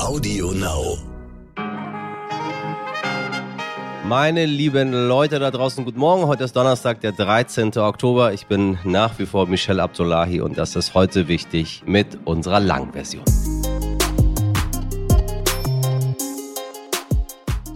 [0.00, 0.96] Audio Now.
[4.04, 6.26] Meine lieben Leute da draußen, guten Morgen.
[6.28, 7.76] Heute ist Donnerstag, der 13.
[7.76, 8.32] Oktober.
[8.32, 13.24] Ich bin nach wie vor Michelle Abdullahi und das ist heute wichtig mit unserer Langversion.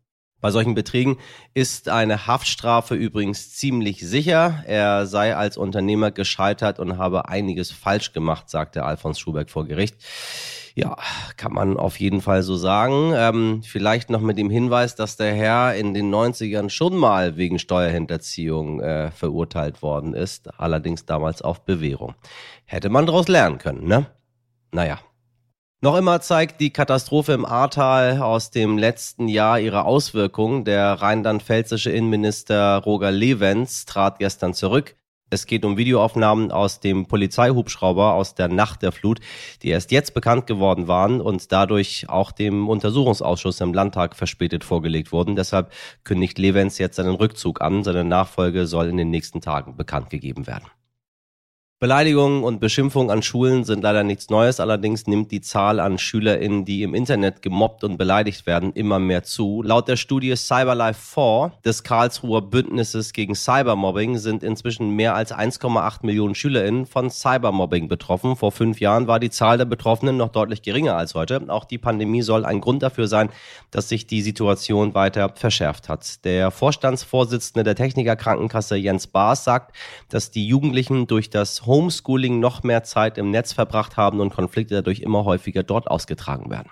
[0.42, 1.18] Bei solchen Beträgen
[1.54, 4.64] ist eine Haftstrafe übrigens ziemlich sicher.
[4.68, 9.96] Er sei als Unternehmer gescheitert und habe einiges falsch gemacht, sagte Alfons Schubeck vor Gericht.
[10.78, 10.98] Ja,
[11.38, 13.14] kann man auf jeden Fall so sagen.
[13.16, 17.60] Ähm, vielleicht noch mit dem Hinweis, dass der Herr in den 90ern schon mal wegen
[17.60, 22.14] Steuerhinterziehung äh, verurteilt worden ist, allerdings damals auf Bewährung.
[22.66, 24.08] Hätte man daraus lernen können, ne?
[24.74, 25.00] Naja,
[25.86, 30.66] noch immer zeigt die Katastrophe im Ahrtal aus dem letzten Jahr ihre Auswirkungen.
[30.66, 34.96] Der rheinland-pfälzische Innenminister Roger Levens trat gestern zurück.
[35.30, 39.20] Es geht um Videoaufnahmen aus dem Polizeihubschrauber aus der Nacht der Flut,
[39.62, 45.12] die erst jetzt bekannt geworden waren und dadurch auch dem Untersuchungsausschuss im Landtag verspätet vorgelegt
[45.12, 45.36] wurden.
[45.36, 45.72] Deshalb
[46.04, 47.84] kündigt Levens jetzt seinen Rückzug an.
[47.84, 50.66] Seine Nachfolge soll in den nächsten Tagen bekannt gegeben werden.
[51.78, 56.64] Beleidigungen und Beschimpfungen an Schulen sind leider nichts Neues, allerdings nimmt die Zahl an SchülerInnen,
[56.64, 59.62] die im Internet gemobbt und beleidigt werden, immer mehr zu.
[59.62, 66.06] Laut der Studie Cyberlife 4 des Karlsruher Bündnisses gegen Cybermobbing sind inzwischen mehr als 1,8
[66.06, 68.38] Millionen SchülerInnen von Cybermobbing betroffen.
[68.38, 71.44] Vor fünf Jahren war die Zahl der Betroffenen noch deutlich geringer als heute.
[71.50, 73.28] Auch die Pandemie soll ein Grund dafür sein,
[73.72, 76.24] dass sich die Situation weiter verschärft hat.
[76.24, 79.76] Der Vorstandsvorsitzende der Techniker Krankenkasse Jens Baas sagt,
[80.08, 84.76] dass die Jugendlichen durch das Homeschooling noch mehr Zeit im Netz verbracht haben und Konflikte
[84.76, 86.70] dadurch immer häufiger dort ausgetragen werden.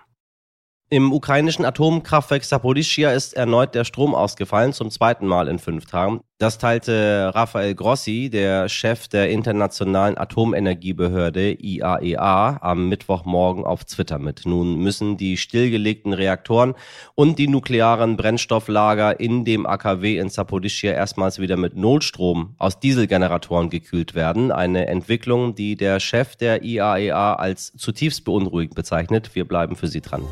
[0.90, 6.22] Im ukrainischen Atomkraftwerk Saporischia ist erneut der Strom ausgefallen, zum zweiten Mal in fünf Tagen.
[6.40, 14.18] Das teilte Rafael Grossi, der Chef der Internationalen Atomenergiebehörde IAEA, e am Mittwochmorgen auf Twitter
[14.18, 14.42] mit.
[14.46, 16.74] Nun müssen die stillgelegten Reaktoren
[17.16, 23.70] und die nuklearen Brennstofflager in dem AKW in Saporischia erstmals wieder mit Notstrom aus Dieselgeneratoren
[23.70, 24.52] gekühlt werden.
[24.52, 29.36] Eine Entwicklung, die der Chef der IAEA e als zutiefst beunruhigend bezeichnet.
[29.36, 30.24] Wir bleiben für Sie dran.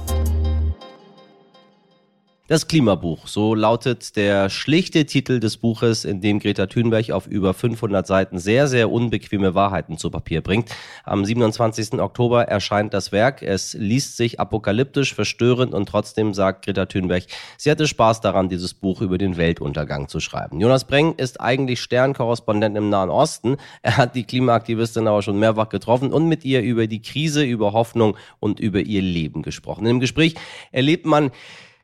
[2.48, 7.54] Das Klimabuch, so lautet der schlichte Titel des Buches, in dem Greta Thunberg auf über
[7.54, 10.70] 500 Seiten sehr, sehr unbequeme Wahrheiten zu Papier bringt.
[11.06, 11.94] Am 27.
[12.02, 13.42] Oktober erscheint das Werk.
[13.42, 17.24] Es liest sich apokalyptisch, verstörend und trotzdem sagt Greta Thunberg,
[17.58, 20.60] sie hatte Spaß daran, dieses Buch über den Weltuntergang zu schreiben.
[20.60, 23.56] Jonas Breng ist eigentlich Sternkorrespondent im Nahen Osten.
[23.82, 27.72] Er hat die Klimaaktivistin aber schon mehrfach getroffen und mit ihr über die Krise, über
[27.72, 29.86] Hoffnung und über ihr Leben gesprochen.
[29.86, 30.36] Im Gespräch
[30.74, 31.32] erlebt man,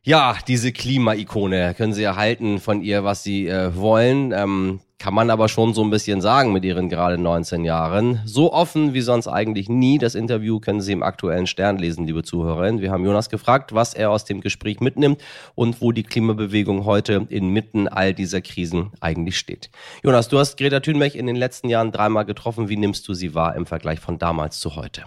[0.07, 4.31] ja, diese Klima-Ikone können Sie erhalten von ihr, was Sie äh, wollen.
[4.31, 8.21] Ähm, kann man aber schon so ein bisschen sagen mit ihren gerade 19 Jahren.
[8.23, 9.97] So offen wie sonst eigentlich nie.
[9.97, 12.79] Das Interview können Sie im aktuellen Stern lesen, liebe Zuhörerinnen.
[12.79, 15.21] Wir haben Jonas gefragt, was er aus dem Gespräch mitnimmt
[15.55, 19.69] und wo die Klimabewegung heute inmitten all dieser Krisen eigentlich steht.
[20.03, 22.69] Jonas, du hast Greta Thunberg in den letzten Jahren dreimal getroffen.
[22.69, 25.03] Wie nimmst du sie wahr im Vergleich von damals zu heute?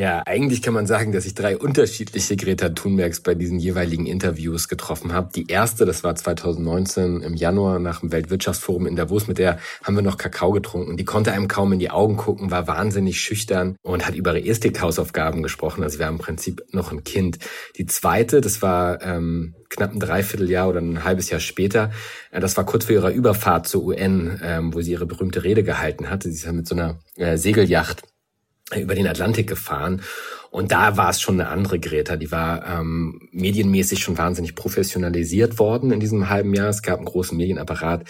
[0.00, 4.66] Ja, eigentlich kann man sagen, dass ich drei unterschiedliche Greta Thunbergs bei diesen jeweiligen Interviews
[4.66, 5.28] getroffen habe.
[5.34, 9.96] Die erste, das war 2019 im Januar nach dem Weltwirtschaftsforum in Davos, mit der haben
[9.96, 10.96] wir noch Kakao getrunken.
[10.96, 14.48] Die konnte einem kaum in die Augen gucken, war wahnsinnig schüchtern und hat über ihre
[14.48, 15.82] Ethik-Hausaufgaben gesprochen.
[15.82, 17.38] Also wir haben im Prinzip noch ein Kind.
[17.76, 21.90] Die zweite, das war ähm, knapp ein Dreivierteljahr oder ein halbes Jahr später.
[22.30, 25.62] Äh, das war kurz vor ihrer Überfahrt zur UN, ähm, wo sie ihre berühmte Rede
[25.62, 26.30] gehalten hatte.
[26.30, 28.02] Sie ist ja mit so einer äh, Segelyacht
[28.76, 30.02] über den Atlantik gefahren.
[30.50, 32.16] Und da war es schon eine andere Greta.
[32.16, 36.68] Die war ähm, medienmäßig schon wahnsinnig professionalisiert worden in diesem halben Jahr.
[36.68, 38.04] Es gab einen großen Medienapparat,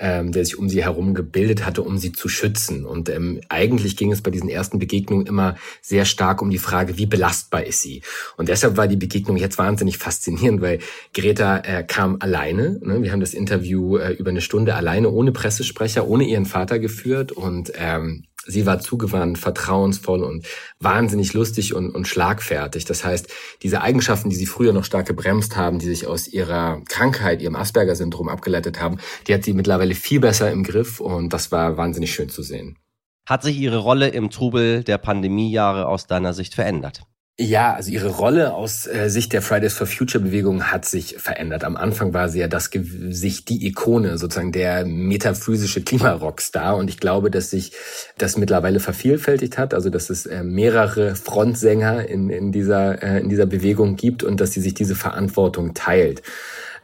[0.00, 2.84] ähm, der sich um sie herum gebildet hatte, um sie zu schützen.
[2.84, 6.98] Und ähm, eigentlich ging es bei diesen ersten Begegnungen immer sehr stark um die Frage,
[6.98, 8.02] wie belastbar ist sie?
[8.36, 10.80] Und deshalb war die Begegnung jetzt wahnsinnig faszinierend, weil
[11.12, 12.80] Greta äh, kam alleine.
[12.82, 13.02] Ne?
[13.02, 17.30] Wir haben das Interview äh, über eine Stunde alleine, ohne Pressesprecher, ohne ihren Vater geführt.
[17.30, 20.46] Und ähm, Sie war zugewandt, vertrauensvoll und
[20.78, 22.84] wahnsinnig lustig und, und schlagfertig.
[22.84, 23.32] Das heißt,
[23.62, 27.56] diese Eigenschaften, die sie früher noch stark gebremst haben, die sich aus ihrer Krankheit, ihrem
[27.56, 32.12] Asperger-Syndrom abgeleitet haben, die hat sie mittlerweile viel besser im Griff und das war wahnsinnig
[32.12, 32.78] schön zu sehen.
[33.26, 37.04] Hat sich Ihre Rolle im Trubel der Pandemiejahre aus deiner Sicht verändert?
[37.36, 41.64] Ja, also ihre Rolle aus äh, Sicht der Fridays for Future Bewegung hat sich verändert.
[41.64, 46.76] Am Anfang war sie ja das Gesicht, die Ikone, sozusagen der metaphysische Klimarockstar.
[46.76, 47.72] Und ich glaube, dass sich
[48.18, 53.28] das mittlerweile vervielfältigt hat, also dass es äh, mehrere Frontsänger in, in, dieser, äh, in
[53.28, 56.22] dieser Bewegung gibt und dass sie sich diese Verantwortung teilt.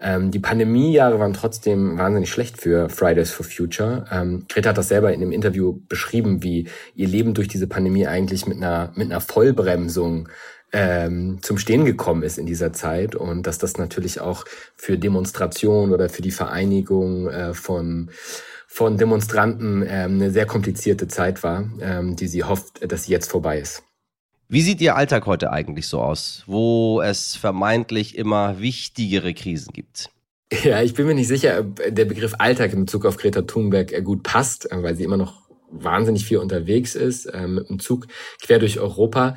[0.00, 4.06] Ähm, die Pandemiejahre waren trotzdem wahnsinnig schlecht für Fridays for Future.
[4.11, 8.06] Ähm, Greta hat das selber in dem Interview beschrieben, wie ihr Leben durch diese Pandemie
[8.06, 10.29] eigentlich mit einer, mit einer Vollbremsung
[10.73, 14.44] ähm, zum Stehen gekommen ist in dieser Zeit und dass das natürlich auch
[14.76, 18.11] für Demonstrationen oder für die Vereinigung äh, von
[18.73, 23.29] von Demonstranten ähm, eine sehr komplizierte Zeit war, ähm, die sie hofft, dass sie jetzt
[23.29, 23.82] vorbei ist.
[24.52, 30.11] Wie sieht Ihr Alltag heute eigentlich so aus, wo es vermeintlich immer wichtigere Krisen gibt?
[30.64, 33.93] Ja, ich bin mir nicht sicher, ob der Begriff Alltag in Bezug auf Greta Thunberg
[33.93, 37.79] äh, gut passt, äh, weil sie immer noch wahnsinnig viel unterwegs ist, äh, mit dem
[37.79, 38.08] Zug
[38.43, 39.37] quer durch Europa.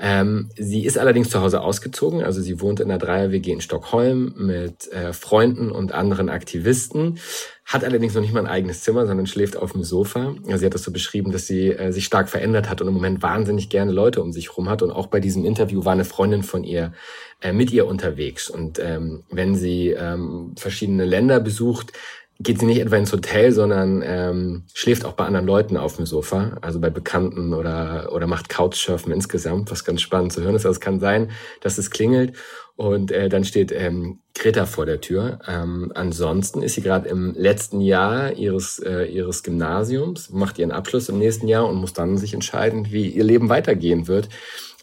[0.00, 4.32] Ähm, sie ist allerdings zu Hause ausgezogen, also sie wohnt in einer Dreier-WG in Stockholm
[4.36, 7.18] mit äh, Freunden und anderen Aktivisten,
[7.64, 10.36] hat allerdings noch nicht mal ein eigenes Zimmer, sondern schläft auf dem Sofa.
[10.46, 12.94] Also sie hat das so beschrieben, dass sie äh, sich stark verändert hat und im
[12.94, 14.82] Moment wahnsinnig gerne Leute um sich rum hat.
[14.82, 16.92] Und auch bei diesem Interview war eine Freundin von ihr
[17.42, 18.48] äh, mit ihr unterwegs.
[18.48, 21.92] Und ähm, wenn sie ähm, verschiedene Länder besucht,
[22.40, 26.06] geht sie nicht etwa ins Hotel, sondern ähm, schläft auch bei anderen Leuten auf dem
[26.06, 30.64] Sofa, also bei Bekannten oder, oder macht Couchsurfen insgesamt, was ganz spannend zu hören ist.
[30.64, 32.34] Also es kann sein, dass es klingelt
[32.76, 35.40] und äh, dann steht ähm, Greta vor der Tür.
[35.48, 41.08] Ähm, ansonsten ist sie gerade im letzten Jahr ihres, äh, ihres Gymnasiums, macht ihren Abschluss
[41.08, 44.28] im nächsten Jahr und muss dann sich entscheiden, wie ihr Leben weitergehen wird.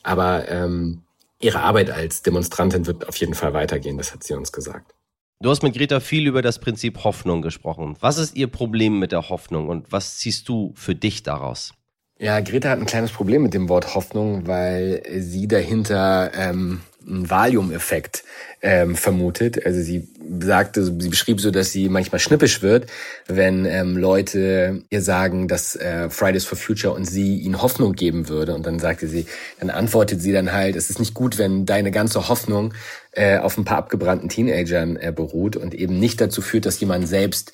[0.03, 1.03] Aber ähm,
[1.39, 4.94] ihre Arbeit als Demonstrantin wird auf jeden Fall weitergehen, das hat sie uns gesagt.
[5.41, 7.97] Du hast mit Greta viel über das Prinzip Hoffnung gesprochen.
[7.99, 11.73] Was ist ihr Problem mit der Hoffnung und was ziehst du für dich daraus?
[12.17, 17.29] Ja, Greta hat ein kleines Problem mit dem Wort Hoffnung, weil sie dahinter ähm, einen
[17.29, 18.23] Valium-Effekt
[18.61, 19.65] ähm, vermutet.
[19.65, 20.07] Also sie
[20.39, 22.87] sagte, sie beschrieb so, dass sie manchmal schnippisch wird,
[23.27, 28.27] wenn ähm, Leute ihr sagen, dass äh, Fridays for Future und sie ihnen Hoffnung geben
[28.27, 28.55] würde.
[28.55, 29.27] Und dann sagte sie,
[29.59, 32.73] dann antwortet sie dann halt, es ist nicht gut, wenn deine ganze Hoffnung
[33.11, 37.07] äh, auf ein paar abgebrannten Teenagern äh, beruht und eben nicht dazu führt, dass jemand
[37.07, 37.51] selbst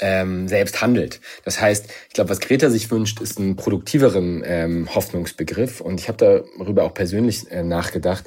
[0.00, 1.20] ähm, selbst handelt.
[1.44, 5.80] Das heißt, ich glaube, was Greta sich wünscht, ist einen produktiveren ähm, Hoffnungsbegriff.
[5.80, 8.24] Und ich habe darüber auch persönlich äh, nachgedacht.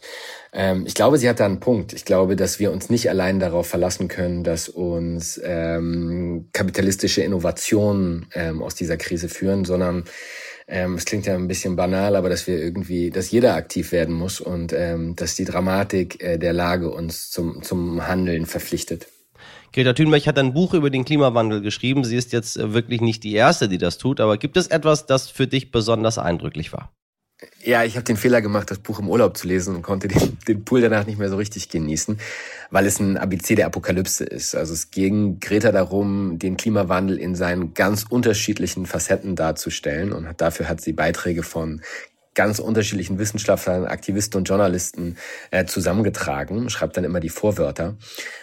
[0.54, 1.94] Ähm, ich glaube, sie hat da einen Punkt.
[1.94, 8.28] Ich glaube, dass wir uns nicht allein darauf verlassen können, dass uns ähm, kapitalistische Innovationen
[8.34, 10.06] ähm, aus dieser Krise führen, sondern
[10.68, 14.16] ähm, es klingt ja ein bisschen banal, aber dass wir irgendwie, dass jeder aktiv werden
[14.16, 19.08] muss und ähm, dass die Dramatik äh, der Lage uns zum, zum Handeln verpflichtet.
[19.74, 22.04] Greta Thunberg hat ein Buch über den Klimawandel geschrieben.
[22.04, 25.06] Sie ist jetzt äh, wirklich nicht die Erste, die das tut, aber gibt es etwas,
[25.06, 26.92] das für dich besonders eindrücklich war?
[27.64, 30.38] Ja, ich habe den Fehler gemacht, das Buch im Urlaub zu lesen und konnte den,
[30.48, 32.20] den Pool danach nicht mehr so richtig genießen,
[32.70, 34.56] weil es ein ABC der Apokalypse ist.
[34.56, 40.70] Also es ging Greta darum, den Klimawandel in seinen ganz unterschiedlichen Facetten darzustellen und dafür
[40.70, 41.82] hat sie Beiträge von
[42.34, 45.18] ganz unterschiedlichen Wissenschaftlern, Aktivisten und Journalisten
[45.52, 47.96] äh, zusammengetragen, schreibt dann immer die Vorwörter.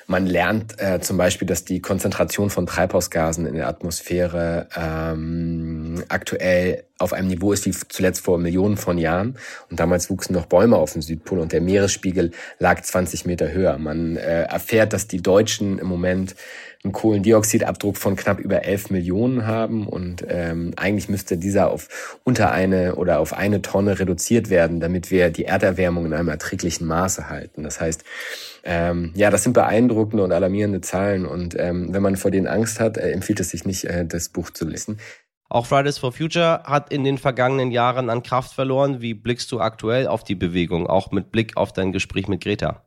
[0.07, 6.85] Man lernt äh, zum Beispiel, dass die Konzentration von Treibhausgasen in der Atmosphäre ähm, aktuell
[6.99, 9.37] auf einem Niveau ist wie zuletzt vor Millionen von Jahren.
[9.71, 13.78] Und damals wuchsen noch Bäume auf dem Südpol und der Meeresspiegel lag 20 Meter höher.
[13.78, 16.35] Man äh, erfährt, dass die Deutschen im Moment
[16.85, 22.52] einen Kohlendioxidabdruck von knapp über 11 Millionen haben und ähm, eigentlich müsste dieser auf unter
[22.52, 27.28] eine oder auf eine Tonne reduziert werden, damit wir die Erderwärmung in einem erträglichen Maße
[27.28, 27.64] halten.
[27.64, 28.04] Das heißt,
[28.62, 32.78] ähm, ja, das sind beeindruckende und alarmierende Zahlen und ähm, wenn man vor denen Angst
[32.78, 34.99] hat, äh, empfiehlt es sich nicht, äh, das Buch zu lesen.
[35.50, 39.00] Auch Fridays for Future hat in den vergangenen Jahren an Kraft verloren.
[39.00, 42.85] Wie blickst du aktuell auf die Bewegung, auch mit Blick auf dein Gespräch mit Greta?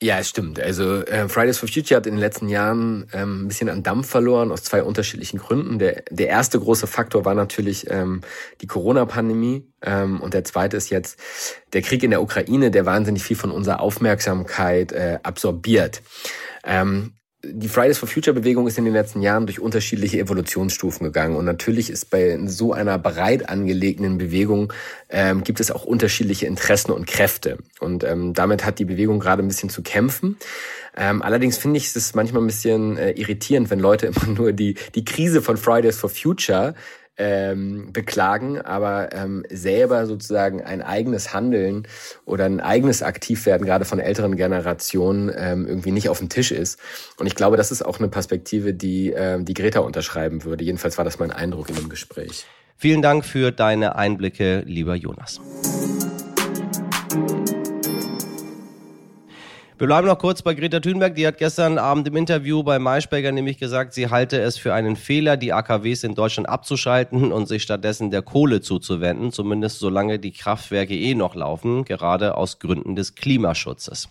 [0.00, 0.60] Ja, es stimmt.
[0.60, 4.08] Also äh, Fridays for Future hat in den letzten Jahren ähm, ein bisschen an Dampf
[4.08, 5.80] verloren aus zwei unterschiedlichen Gründen.
[5.80, 8.20] Der, der erste große Faktor war natürlich ähm,
[8.60, 11.18] die Corona-Pandemie ähm, und der zweite ist jetzt
[11.72, 16.00] der Krieg in der Ukraine, der wahnsinnig viel von unserer Aufmerksamkeit äh, absorbiert.
[16.62, 17.14] Ähm,
[17.44, 21.44] die Fridays for Future Bewegung ist in den letzten Jahren durch unterschiedliche Evolutionsstufen gegangen und
[21.44, 24.72] natürlich ist bei so einer breit angelegten Bewegung
[25.08, 29.42] ähm, gibt es auch unterschiedliche Interessen und Kräfte und ähm, damit hat die Bewegung gerade
[29.42, 30.36] ein bisschen zu kämpfen.
[30.96, 34.74] Ähm, allerdings finde ich es manchmal ein bisschen äh, irritierend, wenn Leute immer nur die
[34.96, 36.74] die Krise von Fridays for Future
[37.18, 41.86] ähm, beklagen, aber ähm, selber sozusagen ein eigenes Handeln
[42.24, 46.78] oder ein eigenes Aktivwerden, gerade von älteren Generationen, ähm, irgendwie nicht auf dem Tisch ist.
[47.18, 50.64] Und ich glaube, das ist auch eine Perspektive, die, ähm, die Greta unterschreiben würde.
[50.64, 52.46] Jedenfalls war das mein Eindruck in dem Gespräch.
[52.76, 55.40] Vielen Dank für deine Einblicke, lieber Jonas.
[59.78, 61.14] Wir bleiben noch kurz bei Greta Thunberg.
[61.14, 64.96] Die hat gestern Abend im Interview bei Maischberger nämlich gesagt, sie halte es für einen
[64.96, 70.32] Fehler, die AKWs in Deutschland abzuschalten und sich stattdessen der Kohle zuzuwenden, zumindest solange die
[70.32, 74.08] Kraftwerke eh noch laufen, gerade aus Gründen des Klimaschutzes.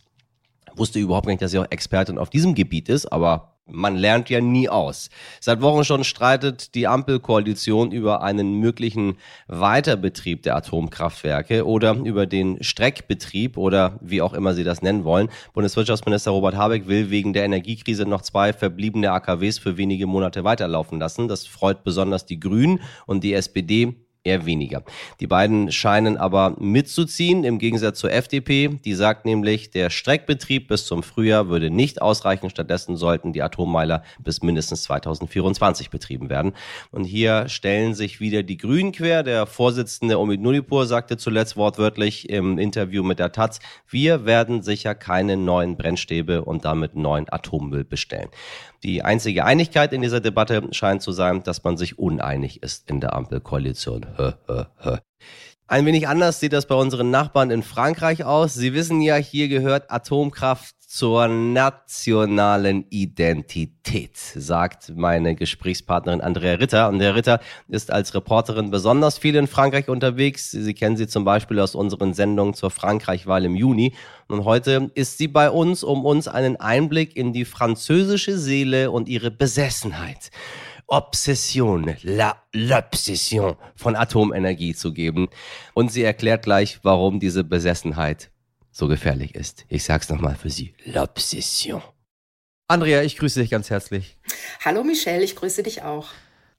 [0.73, 4.41] Wusste überhaupt nicht, dass sie auch Expertin auf diesem Gebiet ist, aber man lernt ja
[4.41, 5.09] nie aus.
[5.39, 12.63] Seit Wochen schon streitet die Ampelkoalition über einen möglichen Weiterbetrieb der Atomkraftwerke oder über den
[12.63, 15.29] Streckbetrieb oder wie auch immer Sie das nennen wollen.
[15.53, 20.99] Bundeswirtschaftsminister Robert Habeck will wegen der Energiekrise noch zwei verbliebene AKWs für wenige Monate weiterlaufen
[20.99, 21.27] lassen.
[21.27, 24.83] Das freut besonders die Grünen und die SPD eher weniger.
[25.19, 28.77] Die beiden scheinen aber mitzuziehen, im Gegensatz zur FDP.
[28.83, 32.49] Die sagt nämlich, der Streckbetrieb bis zum Frühjahr würde nicht ausreichen.
[32.49, 36.53] Stattdessen sollten die Atommeiler bis mindestens 2024 betrieben werden.
[36.91, 39.23] Und hier stellen sich wieder die Grünen quer.
[39.23, 44.93] Der Vorsitzende Omid Nulipur sagte zuletzt wortwörtlich im Interview mit der Taz, wir werden sicher
[44.93, 48.29] keine neuen Brennstäbe und damit neuen Atommüll bestellen.
[48.83, 53.01] Die einzige Einigkeit in dieser Debatte scheint zu sein, dass man sich uneinig ist in
[53.01, 54.05] der Ampelkoalition.
[55.69, 58.53] Ein wenig anders sieht das bei unseren Nachbarn in Frankreich aus.
[58.53, 66.87] Sie wissen ja, hier gehört Atomkraft zur nationalen Identität, sagt meine Gesprächspartnerin Andrea Ritter.
[66.87, 70.49] Andrea Ritter ist als Reporterin besonders viel in Frankreich unterwegs.
[70.49, 73.95] Sie kennen sie zum Beispiel aus unseren Sendungen zur Frankreichwahl im Juni.
[74.29, 79.09] Und heute ist sie bei uns, um uns einen Einblick in die französische Seele und
[79.09, 80.31] ihre Besessenheit
[80.87, 85.27] Obsession, la l'obsession von Atomenergie zu geben.
[85.73, 88.31] Und sie erklärt gleich, warum diese Besessenheit
[88.77, 89.65] so gefährlich ist.
[89.69, 90.73] Ich sag's nochmal für Sie.
[90.85, 91.81] L'Obsession.
[92.67, 94.17] Andrea, ich grüße dich ganz herzlich.
[94.63, 96.09] Hallo Michelle, ich grüße dich auch.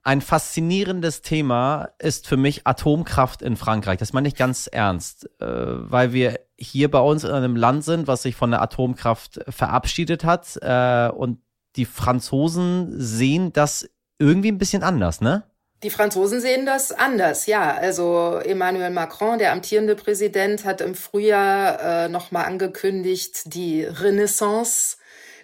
[0.03, 3.99] Ein faszinierendes Thema ist für mich Atomkraft in Frankreich.
[3.99, 8.07] Das meine ich ganz ernst, äh, weil wir hier bei uns in einem Land sind,
[8.07, 10.59] was sich von der Atomkraft verabschiedet hat.
[10.63, 11.41] Äh, und
[11.77, 15.45] die Franzosen sehen das irgendwie ein bisschen anders, ne?
[15.85, 17.73] Die Franzosen sehen das anders, ja.
[17.73, 24.97] Also Emmanuel Macron, der amtierende Präsident, hat im Frühjahr äh, nochmal angekündigt, die Renaissance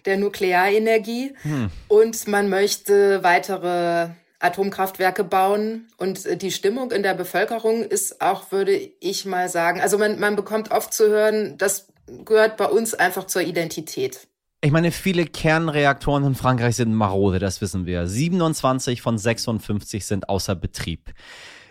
[0.05, 1.35] der Nuklearenergie.
[1.43, 1.71] Hm.
[1.87, 4.09] Und man möchte weitere
[4.41, 5.89] Atomkraftwerke bauen.
[5.97, 10.19] Und äh, die Stimmung in der Bevölkerung ist auch, würde ich mal sagen, also man,
[10.19, 11.87] man bekommt oft zu hören, das
[12.25, 14.27] gehört bei uns einfach zur Identität.
[14.65, 18.07] Ich meine, viele Kernreaktoren in Frankreich sind marode, das wissen wir.
[18.07, 21.13] 27 von 56 sind außer Betrieb.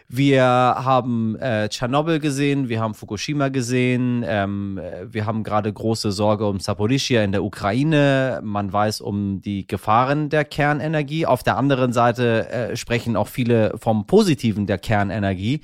[0.07, 6.45] Wir haben äh, Tschernobyl gesehen, wir haben Fukushima gesehen, ähm, wir haben gerade große Sorge
[6.45, 8.41] um Saporischia in der Ukraine.
[8.43, 11.25] Man weiß um die Gefahren der Kernenergie.
[11.25, 15.61] Auf der anderen Seite äh, sprechen auch viele vom Positiven der Kernenergie.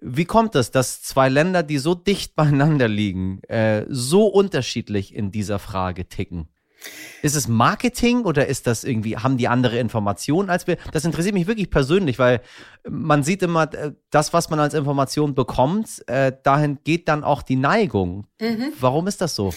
[0.00, 5.30] Wie kommt es, dass zwei Länder, die so dicht beieinander liegen, äh, so unterschiedlich in
[5.30, 6.48] dieser Frage ticken?
[7.22, 10.76] Ist es Marketing oder ist das irgendwie, haben die andere Informationen als wir?
[10.92, 12.40] Das interessiert mich wirklich persönlich, weil
[12.88, 17.42] man sieht immer, äh, das, was man als Information bekommt, äh, dahin geht dann auch
[17.42, 18.26] die Neigung.
[18.40, 18.72] Mhm.
[18.78, 19.52] Warum ist das so?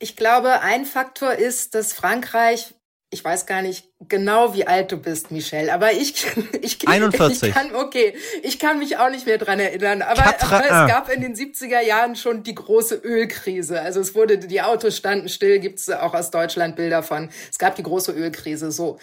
[0.00, 2.74] Ich glaube, ein Faktor ist, dass Frankreich,
[3.10, 5.72] ich weiß gar nicht genau, wie alt du bist, Michelle.
[5.72, 6.26] Aber ich,
[6.60, 7.48] ich, 41.
[7.48, 10.02] ich kann, okay, ich kann mich auch nicht mehr dran erinnern.
[10.02, 13.80] Aber, aber es gab in den 70er Jahren schon die große Ölkrise.
[13.80, 17.30] Also es wurde, die Autos standen still, gibt's auch aus Deutschland Bilder von.
[17.50, 18.98] Es gab die große Ölkrise, so.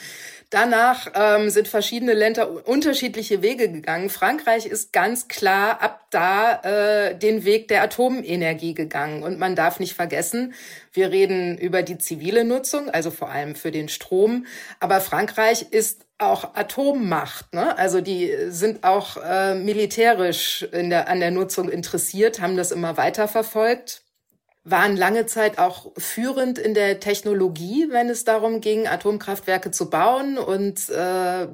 [0.55, 4.09] Danach ähm, sind verschiedene Länder unterschiedliche Wege gegangen.
[4.09, 9.21] Frankreich ist ganz klar ab da äh, den Weg der Atomenergie gegangen.
[9.21, 10.53] Und man darf nicht vergessen,
[10.93, 14.45] wir reden über die zivile Nutzung, also vor allem für den Strom.
[14.79, 17.53] Aber Frankreich ist auch Atommacht.
[17.53, 17.77] Ne?
[17.77, 22.95] Also die sind auch äh, militärisch in der, an der Nutzung interessiert, haben das immer
[22.95, 24.04] weiter verfolgt
[24.65, 30.39] waren lange Zeit auch führend in der Technologie, wenn es darum ging, Atomkraftwerke zu bauen.
[30.39, 31.47] Und, äh,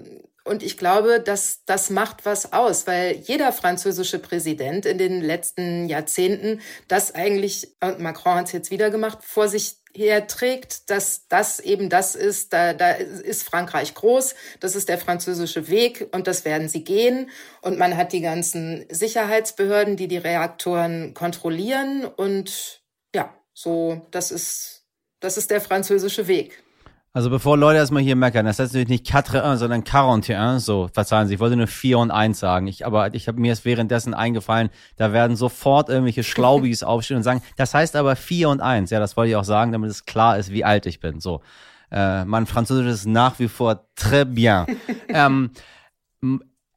[0.46, 5.88] und ich glaube, dass das macht was aus, weil jeder französische Präsident in den letzten
[5.88, 11.60] Jahrzehnten das eigentlich, und Macron hat es jetzt wieder gemacht, vor sich herträgt, dass das
[11.60, 16.46] eben das ist, da, da ist Frankreich groß, das ist der französische Weg und das
[16.46, 17.30] werden sie gehen.
[17.62, 22.81] Und man hat die ganzen Sicherheitsbehörden, die die Reaktoren kontrollieren und
[23.16, 24.86] ja, so, das ist,
[25.20, 26.64] das ist der französische Weg.
[27.14, 31.28] Also bevor Leute erstmal hier meckern, das heißt natürlich nicht 4 sondern 41, so, verzeihen
[31.28, 32.68] Sie, ich wollte nur 4 und 1 sagen.
[32.68, 37.24] Ich, aber ich habe mir ist währenddessen eingefallen, da werden sofort irgendwelche Schlaubis aufstehen und
[37.24, 38.92] sagen, das heißt aber 4 und 1.
[38.92, 41.20] Ja, das wollte ich auch sagen, damit es klar ist, wie alt ich bin.
[41.20, 41.42] So,
[41.92, 44.66] äh, mein Französisch ist nach wie vor très bien.
[45.10, 45.52] ähm,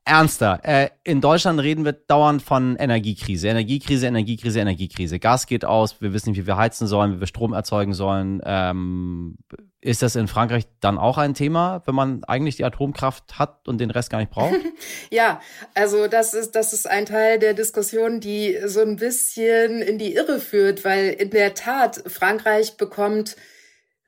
[0.05, 0.61] ernster.
[0.63, 3.49] Äh, in Deutschland reden wir dauernd von Energiekrise.
[3.49, 5.19] Energiekrise, Energiekrise, Energiekrise.
[5.19, 8.43] Gas geht aus, wir wissen nicht, wie wir heizen sollen, wie wir Strom erzeugen sollen.
[8.45, 9.39] Ähm,
[9.81, 13.79] ist das in Frankreich dann auch ein Thema, wenn man eigentlich die Atomkraft hat und
[13.79, 14.55] den Rest gar nicht braucht?
[15.11, 15.41] ja,
[15.75, 20.15] also das ist, das ist ein Teil der Diskussion, die so ein bisschen in die
[20.15, 23.37] Irre führt, weil in der Tat Frankreich bekommt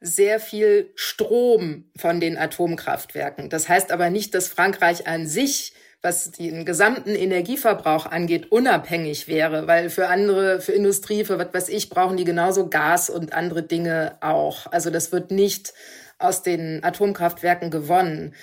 [0.01, 3.49] sehr viel Strom von den Atomkraftwerken.
[3.49, 5.73] Das heißt aber nicht, dass Frankreich an sich
[6.07, 11.69] was den gesamten Energieverbrauch angeht, unabhängig wäre, weil für andere, für Industrie, für was weiß
[11.69, 14.71] ich, brauchen die genauso Gas und andere Dinge auch.
[14.71, 15.75] Also das wird nicht
[16.19, 18.35] aus den Atomkraftwerken gewonnen.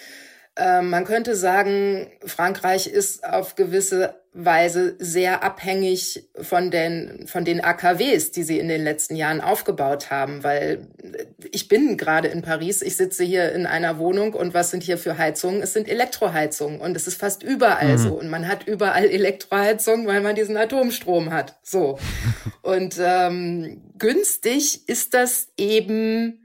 [0.56, 7.64] Ähm, man könnte sagen, Frankreich ist auf gewisse Weise sehr abhängig von den, von den
[7.64, 10.88] AKWs, die sie in den letzten Jahren aufgebaut haben, weil
[11.52, 14.98] ich bin gerade in Paris, ich sitze hier in einer Wohnung und was sind hier
[14.98, 15.62] für Heizungen?
[15.62, 17.98] Es sind Elektroheizungen und es ist fast überall mhm.
[17.98, 21.56] so und man hat überall Elektroheizungen, weil man diesen Atomstrom hat.
[21.62, 22.00] So.
[22.64, 26.43] und ähm, günstig ist das eben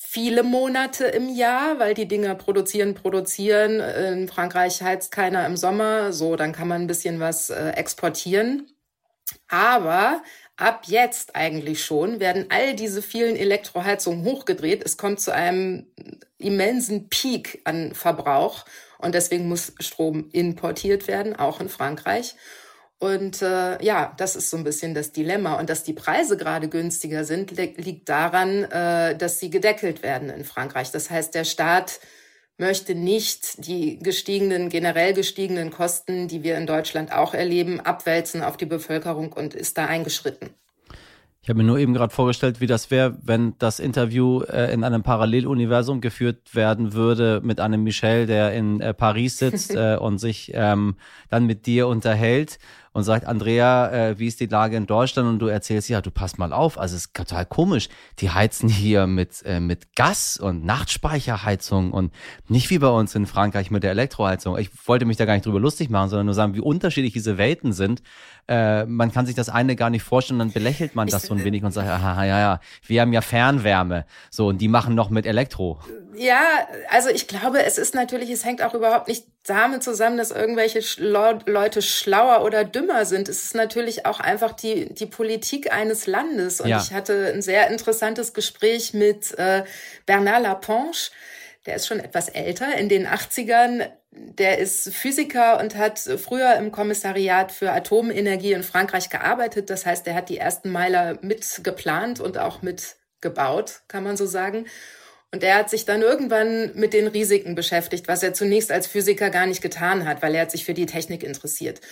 [0.00, 3.80] viele Monate im Jahr, weil die Dinger produzieren, produzieren.
[3.80, 8.70] In Frankreich heizt keiner im Sommer, so, dann kann man ein bisschen was äh, exportieren.
[9.48, 10.22] Aber
[10.56, 14.84] ab jetzt eigentlich schon werden all diese vielen Elektroheizungen hochgedreht.
[14.84, 15.86] Es kommt zu einem
[16.38, 18.64] immensen Peak an Verbrauch
[18.98, 22.36] und deswegen muss Strom importiert werden, auch in Frankreich.
[23.00, 25.54] Und äh, ja, das ist so ein bisschen das Dilemma.
[25.54, 30.44] Und dass die Preise gerade günstiger sind, liegt daran, äh, dass sie gedeckelt werden in
[30.44, 30.90] Frankreich.
[30.90, 32.00] Das heißt, der Staat
[32.58, 38.56] möchte nicht die gestiegenen, generell gestiegenen Kosten, die wir in Deutschland auch erleben, abwälzen auf
[38.56, 40.50] die Bevölkerung und ist da eingeschritten.
[41.40, 44.82] Ich habe mir nur eben gerade vorgestellt, wie das wäre, wenn das Interview äh, in
[44.84, 50.18] einem Paralleluniversum geführt werden würde mit einem Michel, der in äh, Paris sitzt äh, und
[50.18, 50.96] sich ähm,
[51.30, 52.58] dann mit dir unterhält
[52.98, 55.28] und sagt, Andrea, äh, wie ist die Lage in Deutschland?
[55.28, 57.88] Und du erzählst, ja, du pass mal auf, also es ist total komisch.
[58.18, 62.12] Die heizen hier mit, äh, mit Gas und Nachtspeicherheizung und
[62.48, 64.58] nicht wie bei uns in Frankreich mit der Elektroheizung.
[64.58, 67.38] Ich wollte mich da gar nicht drüber lustig machen, sondern nur sagen, wie unterschiedlich diese
[67.38, 68.02] Welten sind.
[68.48, 71.44] Äh, man kann sich das eine gar nicht vorstellen, dann belächelt man das so ein
[71.44, 74.06] wenig und sagt, aha, ja, ja, wir haben ja Fernwärme.
[74.30, 75.78] So, und die machen noch mit Elektro.
[76.18, 80.32] Ja, also ich glaube, es ist natürlich, es hängt auch überhaupt nicht damit zusammen, dass
[80.32, 83.28] irgendwelche Leute schlauer oder dümmer sind.
[83.28, 86.60] Es ist natürlich auch einfach die, die Politik eines Landes.
[86.60, 86.82] Und ja.
[86.82, 89.62] ich hatte ein sehr interessantes Gespräch mit äh,
[90.06, 91.12] Bernard Laponche.
[91.66, 93.88] Der ist schon etwas älter, in den 80ern.
[94.10, 99.70] Der ist Physiker und hat früher im Kommissariat für Atomenergie in Frankreich gearbeitet.
[99.70, 104.66] Das heißt, er hat die ersten Meiler mitgeplant und auch mitgebaut, kann man so sagen.
[105.30, 109.28] Und er hat sich dann irgendwann mit den Risiken beschäftigt, was er zunächst als Physiker
[109.28, 111.82] gar nicht getan hat, weil er hat sich für die Technik interessiert.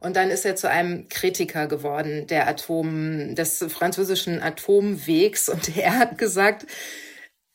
[0.00, 5.48] Und dann ist er zu einem Kritiker geworden der Atom, des französischen Atomwegs.
[5.48, 6.66] Und er hat gesagt,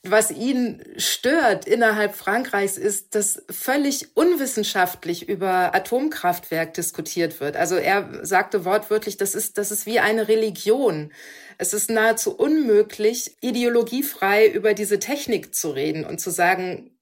[0.03, 7.55] was ihn stört innerhalb Frankreichs ist, dass völlig unwissenschaftlich über Atomkraftwerk diskutiert wird.
[7.55, 11.11] Also er sagte wortwörtlich, das ist, das ist wie eine Religion.
[11.59, 16.97] Es ist nahezu unmöglich, ideologiefrei über diese Technik zu reden und zu sagen,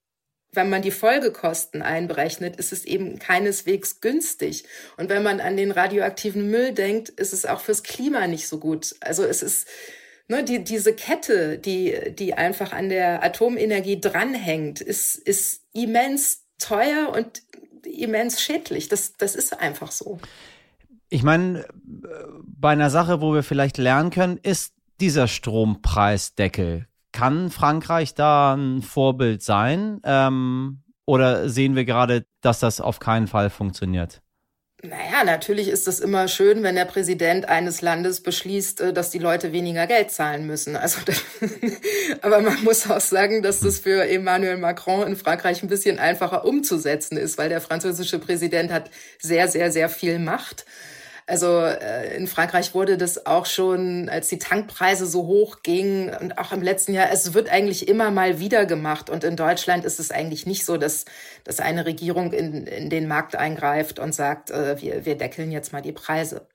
[0.51, 4.65] wenn man die Folgekosten einberechnet, ist es eben keineswegs günstig.
[4.97, 8.57] Und wenn man an den radioaktiven Müll denkt, ist es auch fürs Klima nicht so
[8.57, 8.95] gut.
[8.99, 9.67] Also es ist
[10.29, 17.11] ne, die, diese Kette, die, die einfach an der Atomenergie dranhängt, ist, ist immens teuer
[17.13, 17.41] und
[17.85, 18.87] immens schädlich.
[18.87, 20.19] Das, das ist einfach so.
[21.09, 21.65] Ich meine,
[22.45, 26.87] bei einer Sache, wo wir vielleicht lernen können, ist dieser Strompreisdeckel.
[27.11, 29.99] Kann Frankreich da ein Vorbild sein?
[30.03, 34.21] Ähm, oder sehen wir gerade, dass das auf keinen Fall funktioniert?
[34.81, 39.19] Naja, natürlich ist es immer schön, wenn der Präsident eines Landes beschließt, äh, dass die
[39.19, 40.77] Leute weniger Geld zahlen müssen.
[40.77, 40.99] Also,
[42.21, 46.45] aber man muss auch sagen, dass das für Emmanuel Macron in Frankreich ein bisschen einfacher
[46.45, 48.89] umzusetzen ist, weil der französische Präsident hat
[49.21, 50.65] sehr, sehr, sehr viel Macht.
[51.29, 56.39] Also äh, in Frankreich wurde das auch schon, als die Tankpreise so hoch gingen und
[56.39, 59.11] auch im letzten Jahr, es wird eigentlich immer mal wieder gemacht.
[59.11, 61.05] Und in Deutschland ist es eigentlich nicht so, dass,
[61.43, 65.71] dass eine Regierung in, in den Markt eingreift und sagt, äh, wir, wir deckeln jetzt
[65.71, 66.47] mal die Preise.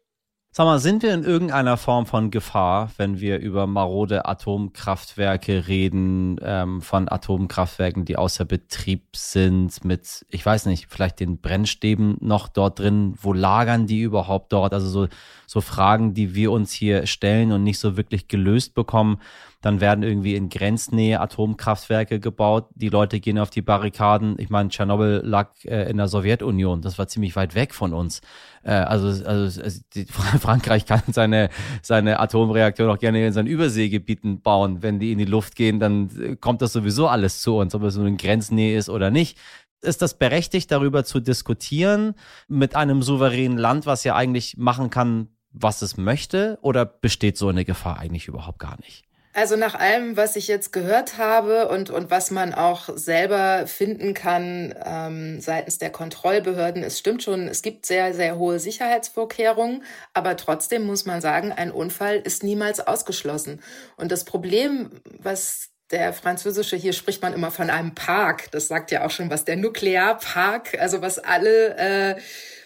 [0.56, 6.38] Sag mal, sind wir in irgendeiner Form von Gefahr, wenn wir über marode Atomkraftwerke reden,
[6.42, 12.46] ähm, von Atomkraftwerken, die außer Betrieb sind, mit, ich weiß nicht, vielleicht den Brennstäben noch
[12.46, 13.14] dort drin?
[13.20, 14.74] Wo lagern die überhaupt dort?
[14.74, 15.08] Also so,
[15.48, 19.18] so Fragen, die wir uns hier stellen und nicht so wirklich gelöst bekommen.
[19.64, 22.68] Dann werden irgendwie in Grenznähe Atomkraftwerke gebaut.
[22.74, 24.34] Die Leute gehen auf die Barrikaden.
[24.38, 26.82] Ich meine, Tschernobyl lag äh, in der Sowjetunion.
[26.82, 28.20] Das war ziemlich weit weg von uns.
[28.62, 30.04] Äh, also, also die,
[30.38, 31.48] Frankreich kann seine,
[31.80, 34.82] seine Atomreaktoren auch gerne in seinen Überseegebieten bauen.
[34.82, 37.84] Wenn die in die Luft gehen, dann äh, kommt das sowieso alles zu uns, ob
[37.84, 39.38] es nur in Grenznähe ist oder nicht
[39.80, 42.14] ist das berechtigt, darüber zu diskutieren
[42.48, 46.58] mit einem souveränen Land, was ja eigentlich machen kann, was es möchte?
[46.62, 49.04] Oder besteht so eine Gefahr eigentlich überhaupt gar nicht?
[49.36, 54.14] Also nach allem, was ich jetzt gehört habe und, und was man auch selber finden
[54.14, 60.36] kann ähm, seitens der Kontrollbehörden, es stimmt schon, es gibt sehr, sehr hohe Sicherheitsvorkehrungen, aber
[60.36, 63.60] trotzdem muss man sagen, ein Unfall ist niemals ausgeschlossen.
[63.96, 68.92] Und das Problem, was der französische, hier spricht man immer von einem Park, das sagt
[68.92, 72.20] ja auch schon was, der Nuklearpark, also was alle äh,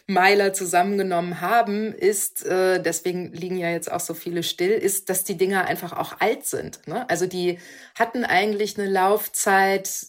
[0.08, 5.22] Meiler zusammengenommen haben, ist, äh, deswegen liegen ja jetzt auch so viele still, ist, dass
[5.22, 6.80] die Dinger einfach auch alt sind.
[6.88, 7.08] Ne?
[7.10, 7.58] Also die
[7.94, 10.08] hatten eigentlich eine Laufzeit,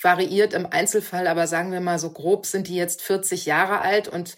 [0.00, 4.06] variiert im Einzelfall, aber sagen wir mal so grob sind die jetzt 40 Jahre alt
[4.06, 4.36] und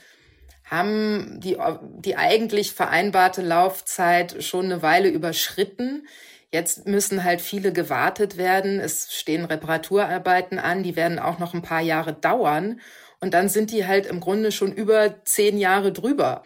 [0.65, 1.59] haben die,
[1.99, 6.07] die eigentlich vereinbarte Laufzeit schon eine Weile überschritten.
[6.53, 8.81] Jetzt müssen halt viele gewartet werden.
[8.81, 12.81] Es stehen Reparaturarbeiten an, die werden auch noch ein paar Jahre dauern.
[13.21, 16.43] Und dann sind die halt im Grunde schon über zehn Jahre drüber.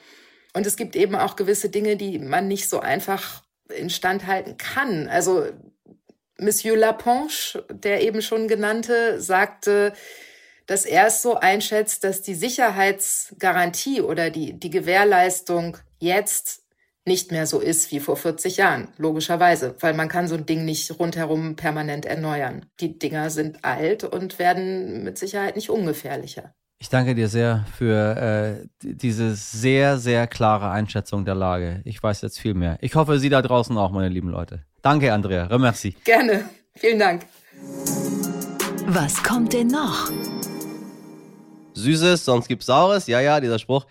[0.55, 5.09] Und es gibt eben auch gewisse Dinge, die man nicht so einfach instand halten kann.
[5.09, 5.47] Also
[6.39, 9.93] Monsieur Laponche, der eben schon genannte, sagte,
[10.67, 16.63] dass er es so einschätzt, dass die Sicherheitsgarantie oder die, die Gewährleistung jetzt
[17.07, 20.65] nicht mehr so ist wie vor 40 Jahren, logischerweise, weil man kann so ein Ding
[20.65, 22.67] nicht rundherum permanent erneuern.
[22.81, 26.55] Die Dinger sind alt und werden mit Sicherheit nicht ungefährlicher.
[26.79, 31.83] Ich danke dir sehr für äh, diese sehr, sehr klare Einschätzung der Lage.
[31.85, 32.79] Ich weiß jetzt viel mehr.
[32.81, 34.65] Ich hoffe, Sie da draußen auch, meine lieben Leute.
[34.81, 35.45] Danke, Andrea.
[35.45, 35.95] Remercie.
[36.05, 36.49] Gerne.
[36.75, 37.27] Vielen Dank.
[38.87, 40.11] Was kommt denn noch?
[41.75, 43.07] Süßes, sonst gibt's Saures.
[43.07, 43.87] Ja, ja, dieser Spruch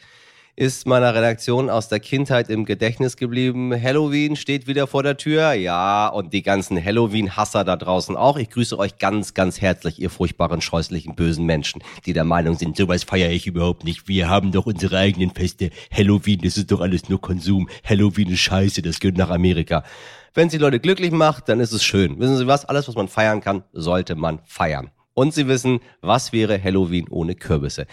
[0.60, 3.72] ist meiner Redaktion aus der Kindheit im Gedächtnis geblieben.
[3.82, 5.54] Halloween steht wieder vor der Tür.
[5.54, 8.36] Ja, und die ganzen Halloween-Hasser da draußen auch.
[8.36, 12.76] Ich grüße euch ganz, ganz herzlich, ihr furchtbaren, scheußlichen, bösen Menschen, die der Meinung sind,
[12.76, 14.10] sowas feiere ich überhaupt nicht.
[14.10, 15.70] Wir haben doch unsere eigenen Feste.
[15.96, 17.70] Halloween, das ist doch alles nur Konsum.
[17.86, 19.86] Halloween ist scheiße, das gehört nach Amerika.
[20.34, 22.20] Wenn es die Leute glücklich macht, dann ist es schön.
[22.20, 22.66] Wissen Sie was?
[22.66, 24.92] Alles, was man feiern kann, sollte man feiern.
[25.14, 27.88] Und Sie wissen, was wäre Halloween ohne Kürbisse?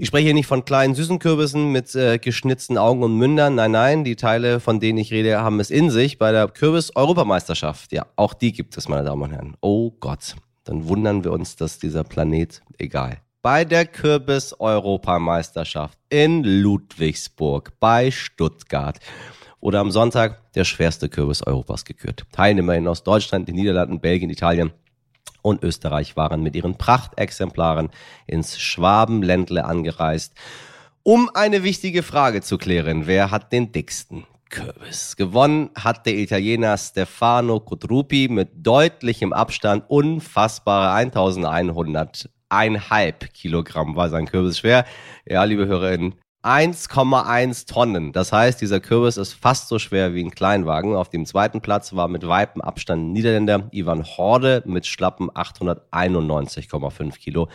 [0.00, 3.56] Ich spreche hier nicht von kleinen süßen Kürbissen mit äh, geschnitzten Augen und Mündern.
[3.56, 7.92] Nein, nein, die Teile, von denen ich rede, haben es in sich bei der Kürbis-Europameisterschaft.
[7.92, 9.58] Ja, auch die gibt es, meine Damen und Herren.
[9.60, 13.18] Oh Gott, dann wundern wir uns, dass dieser Planet egal.
[13.42, 18.98] Bei der Kürbis-Europameisterschaft in Ludwigsburg bei Stuttgart
[19.60, 22.24] wurde am Sonntag der schwerste Kürbis Europas gekürt.
[22.32, 24.72] Teilnehmerinnen aus Deutschland, den Niederlanden, Belgien, Italien
[25.42, 27.90] und Österreich waren mit ihren Prachtexemplaren
[28.26, 30.34] ins Schwabenländle angereist,
[31.02, 33.06] um eine wichtige Frage zu klären.
[33.06, 35.16] Wer hat den dicksten Kürbis?
[35.16, 44.26] Gewonnen hat der Italiener Stefano Cotrupi mit deutlichem Abstand unfassbare 1100 eineinhalb Kilogramm war sein
[44.26, 44.84] Kürbis schwer.
[45.24, 48.12] Ja, liebe Hörerinnen, 1,1 Tonnen.
[48.12, 50.96] Das heißt, dieser Kürbis ist fast so schwer wie ein Kleinwagen.
[50.96, 57.48] Auf dem zweiten Platz war mit weitem Abstand Niederländer Ivan Horde mit schlappen 891,5 Kilo.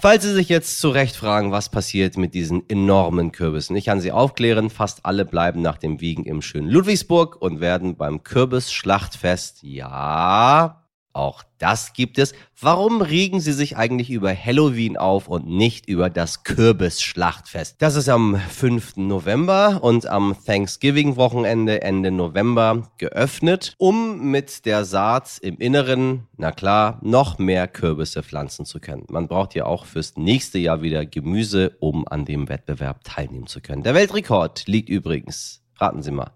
[0.00, 4.00] Falls Sie sich jetzt zu Recht fragen, was passiert mit diesen enormen Kürbissen, ich kann
[4.00, 9.64] Sie aufklären, fast alle bleiben nach dem Wiegen im schönen Ludwigsburg und werden beim Kürbis-Schlachtfest,
[9.64, 12.32] ja, auch das gibt es.
[12.60, 17.82] Warum regen Sie sich eigentlich über Halloween auf und nicht über das Kürbisschlachtfest?
[17.82, 18.96] Das ist am 5.
[18.96, 27.00] November und am Thanksgiving-Wochenende Ende November geöffnet, um mit der Saat im Inneren, na klar,
[27.02, 29.04] noch mehr Kürbisse pflanzen zu können.
[29.08, 33.60] Man braucht ja auch fürs nächste Jahr wieder Gemüse, um an dem Wettbewerb teilnehmen zu
[33.60, 33.82] können.
[33.82, 36.30] Der Weltrekord liegt übrigens, raten Sie mal,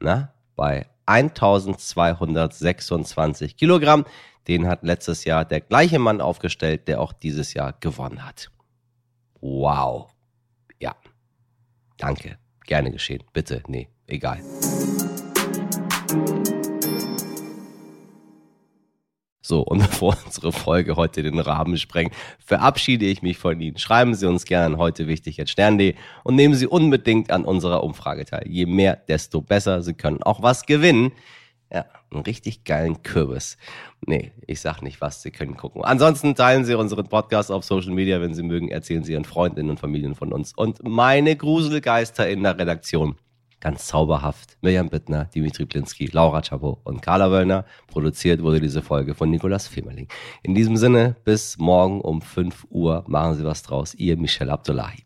[0.00, 4.04] na, bei 1226 Kilogramm.
[4.46, 8.50] Den hat letztes Jahr der gleiche Mann aufgestellt, der auch dieses Jahr gewonnen hat.
[9.40, 10.10] Wow.
[10.78, 10.94] Ja.
[11.96, 12.38] Danke.
[12.66, 13.24] Gerne geschehen.
[13.32, 13.62] Bitte.
[13.66, 14.40] Nee, egal.
[19.48, 23.78] So, und bevor unsere Folge heute den Rahmen sprengt, verabschiede ich mich von Ihnen.
[23.78, 28.26] Schreiben Sie uns gerne heute wichtig jetzt Stern.de und nehmen Sie unbedingt an unserer Umfrage
[28.26, 28.44] teil.
[28.46, 29.82] Je mehr, desto besser.
[29.82, 31.12] Sie können auch was gewinnen.
[31.72, 33.56] Ja, einen richtig geilen Kürbis.
[34.06, 35.82] Nee, ich sag nicht was, Sie können gucken.
[35.82, 38.68] Ansonsten teilen Sie unseren Podcast auf Social Media, wenn Sie mögen.
[38.68, 40.52] Erzählen Sie Ihren Freundinnen und Familien von uns.
[40.54, 43.16] Und meine Gruselgeister in der Redaktion
[43.60, 44.56] ganz zauberhaft.
[44.60, 47.64] Mirjam Bittner, Dimitri Plinski, Laura Chabot und Carla Wöllner.
[47.86, 50.08] Produziert wurde diese Folge von Nikolas Femerling.
[50.42, 53.04] In diesem Sinne, bis morgen um 5 Uhr.
[53.06, 53.94] Machen Sie was draus.
[53.94, 55.04] Ihr Michel Abdullahi.